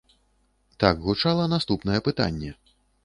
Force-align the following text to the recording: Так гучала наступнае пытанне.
Так 0.83 1.03
гучала 1.07 1.45
наступнае 1.53 1.99
пытанне. 2.09 2.51